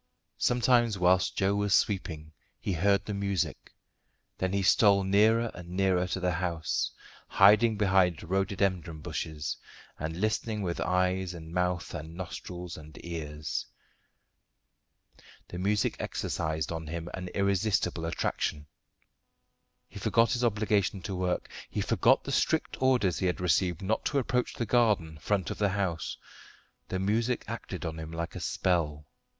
Sometimes 0.39 0.97
whilst 0.97 1.37
Joe 1.37 1.53
was 1.53 1.75
sweeping 1.75 2.31
he 2.59 2.73
heard 2.73 3.05
the 3.05 3.13
music; 3.13 3.71
then 4.39 4.51
he 4.51 4.63
stole 4.63 5.03
nearer 5.03 5.51
and 5.53 5.69
nearer 5.69 6.07
to 6.07 6.19
the 6.19 6.31
house, 6.31 6.89
hiding 7.27 7.77
behind 7.77 8.23
rhododendron 8.23 9.01
bushes, 9.01 9.57
and 9.99 10.19
listening 10.19 10.63
with 10.63 10.79
eyes 10.81 11.35
and 11.35 11.53
mouth 11.53 11.93
and 11.93 12.15
nostrils 12.15 12.77
and 12.77 12.97
ears. 13.05 13.67
The 15.49 15.59
music 15.59 15.97
exercised 15.99 16.71
on 16.71 16.87
him 16.87 17.07
an 17.13 17.27
irresistible 17.35 18.05
attraction. 18.07 18.65
He 19.87 19.99
forgot 19.99 20.31
his 20.31 20.43
obligation 20.43 21.03
to 21.03 21.15
work; 21.15 21.47
he 21.69 21.79
forgot 21.81 22.23
the 22.23 22.31
strict 22.31 22.75
orders 22.81 23.19
he 23.19 23.27
had 23.27 23.39
received 23.39 23.83
not 23.83 24.03
to 24.05 24.17
approach 24.17 24.55
the 24.55 24.65
garden 24.65 25.19
front 25.19 25.51
of 25.51 25.59
the 25.59 25.69
house. 25.69 26.17
The 26.87 26.97
music 26.97 27.45
acted 27.47 27.85
on 27.85 27.99
him 27.99 28.11
like 28.11 28.35
a 28.35 28.39
spell. 28.39 29.05